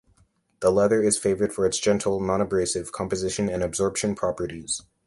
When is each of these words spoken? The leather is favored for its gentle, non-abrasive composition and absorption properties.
The 0.61 0.71
leather 0.71 1.03
is 1.03 1.19
favored 1.19 1.53
for 1.53 1.63
its 1.63 1.77
gentle, 1.77 2.19
non-abrasive 2.19 2.91
composition 2.91 3.47
and 3.49 3.61
absorption 3.61 4.15
properties. 4.15 4.81